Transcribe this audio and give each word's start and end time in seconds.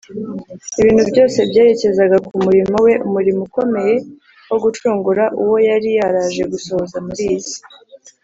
Ibintu 0.79 1.03
byose 1.11 1.39
byerekezaga 1.49 2.17
ku 2.27 2.33
murimo 2.43 2.75
we, 2.85 2.93
umurimo 3.07 3.39
ukomeye 3.47 3.95
wo 4.49 4.57
gucungura 4.63 5.23
uwo 5.43 5.55
yari 5.69 5.89
yaraje 5.99 6.43
gusohoza 6.51 6.97
muri 7.05 7.21
iyi 7.27 7.39
si 7.47 7.59